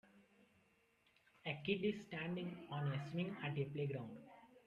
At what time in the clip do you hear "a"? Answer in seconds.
1.45-1.61, 2.91-3.11, 3.55-3.65